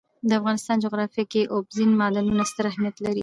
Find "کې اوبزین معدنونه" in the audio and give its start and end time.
1.31-2.43